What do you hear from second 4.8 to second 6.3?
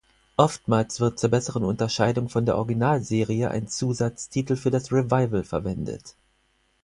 Revival verwendet.